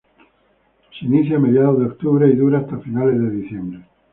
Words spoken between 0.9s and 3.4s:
Se inicia a mediados de octubre y dura hasta finales de